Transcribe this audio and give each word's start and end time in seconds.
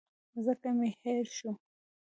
ځکه 0.45 0.69
مي 0.77 0.89
هېر 1.01 1.25
شو. 1.37 1.51